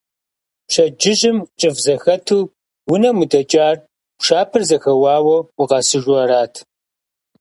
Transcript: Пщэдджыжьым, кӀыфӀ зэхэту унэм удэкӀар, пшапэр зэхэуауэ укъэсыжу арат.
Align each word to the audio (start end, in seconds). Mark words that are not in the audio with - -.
Пщэдджыжьым, 0.67 1.37
кӀыфӀ 1.59 1.81
зэхэту 1.85 2.39
унэм 2.91 3.17
удэкӀар, 3.23 3.77
пшапэр 4.19 4.63
зэхэуауэ 4.69 5.37
укъэсыжу 5.61 6.15
арат. 6.23 6.53